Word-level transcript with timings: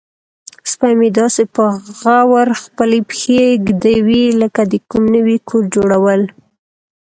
سپی 0.71 0.93
مې 0.99 1.09
داسې 1.19 1.43
په 1.55 1.65
غور 2.27 2.47
خپلې 2.63 2.99
پښې 3.09 3.41
ږدوي 3.67 4.25
لکه 4.41 4.61
د 4.71 4.73
کوم 4.89 5.03
نوي 5.15 5.37
کور 5.49 5.63
جوړول. 5.75 6.21